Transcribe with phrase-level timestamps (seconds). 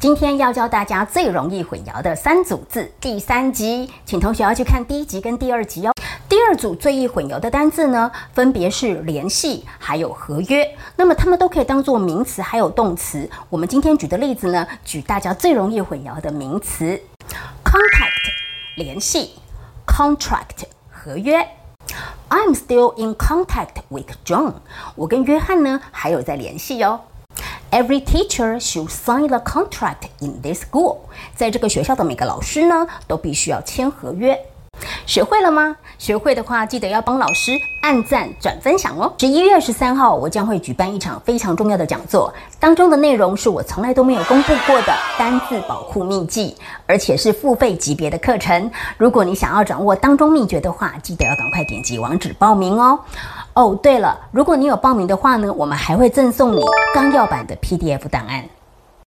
[0.00, 5.92] 今天要教大家最容易混淆的三组字，第三集，请同学要去看第一集跟第二集哦。
[6.26, 10.66] 第二组最易混淆的单字呢，分别是联系还有合约，
[10.96, 13.28] 那么它们都可以当做名词还有动词。
[13.50, 16.98] 我们今天举的例子呢，举大家最容易混淆的名词
[17.62, 18.32] ：contact
[18.76, 19.32] 联系
[19.86, 21.46] ，contract 合约。
[22.30, 24.54] I'm still in contact with John。
[24.94, 27.00] 我跟约翰呢还有在联系哟。
[27.70, 30.98] Every teacher should sign the contract in this school。
[31.36, 34.36] 在这个学校的每个老师呢，都必须要签合约。
[35.06, 35.76] 学会了吗？
[35.98, 39.12] 学会的话，记得要帮老师按赞、转分享哦。
[39.18, 48.70] 十一月二十三号，我将会举办一场非常重要的讲座，当中的内容是我从来都没有公布过的单字保护秘籍，而且是付费级别的课程。
[48.96, 52.98] 如果你想要掌握当中秘诀的话，记得要赶快点击网址报名哦。
[53.54, 56.60] 哦，对了，如果你有报名的话呢，我们还会赠送你
[56.94, 58.44] 纲要版的 PDF 档案。